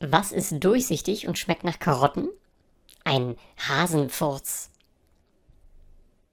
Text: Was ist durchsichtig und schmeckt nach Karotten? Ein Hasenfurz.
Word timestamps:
Was 0.00 0.32
ist 0.32 0.62
durchsichtig 0.62 1.26
und 1.26 1.38
schmeckt 1.38 1.64
nach 1.64 1.78
Karotten? 1.78 2.28
Ein 3.04 3.36
Hasenfurz. 3.58 4.70